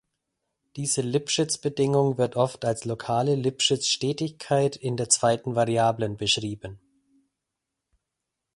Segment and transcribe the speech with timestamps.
[0.77, 6.79] Diese Lipschitz-Bedingung wird oft als „lokale Lipschitz-Stetigkeit in der zweiten Variablen“ beschrieben.